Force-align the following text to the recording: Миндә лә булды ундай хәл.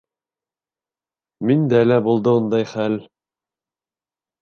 Миндә 1.51 1.83
лә 1.91 2.01
булды 2.09 2.35
ундай 2.41 2.69
хәл. 2.75 3.01